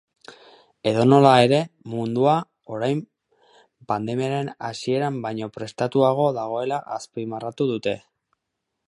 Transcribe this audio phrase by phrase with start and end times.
[0.91, 1.57] Edonola ere,
[1.91, 2.33] mundua
[2.77, 3.03] orain
[3.93, 7.99] pandemiaren hasieran baino prestatuago dagoela azpimarratu dute.